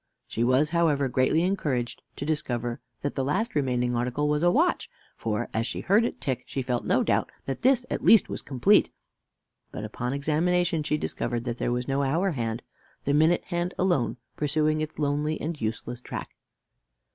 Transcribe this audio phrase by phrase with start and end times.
[0.25, 4.89] She was, however, greatly encouraged to discover that the last remaining article was a watch;
[5.15, 8.41] for, as she heard it tick, she felt no doubt that this at least was
[8.41, 8.89] complete;
[9.71, 12.63] but upon examination she discovered that there was no hour hand,
[13.03, 16.31] the minute hand alone pursuing its lonely and useless track.